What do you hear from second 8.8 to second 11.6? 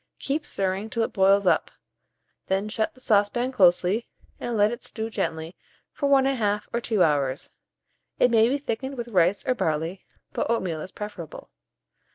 with rice or barley, but oatmeal is preferable.